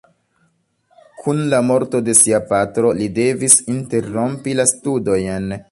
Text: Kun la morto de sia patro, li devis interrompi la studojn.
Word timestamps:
Kun 1.25 1.41
la 1.51 1.59
morto 1.67 2.01
de 2.07 2.17
sia 2.21 2.41
patro, 2.53 2.95
li 3.01 3.11
devis 3.21 3.61
interrompi 3.79 4.61
la 4.61 4.67
studojn. 4.75 5.55